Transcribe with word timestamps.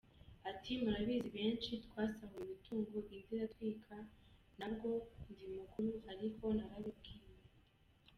Ati 0.49 0.71
“Murabizi 0.81 1.29
benshi 1.37 1.71
twasahuwe 1.85 2.41
imitungo, 2.45 2.95
indi 3.09 3.17
iratwikwa, 3.35 3.97
ntabwo 4.57 4.89
ndi 5.29 5.45
mukuru 5.55 5.91
ariko 6.11 6.43
narabibwiwe. 6.57 7.33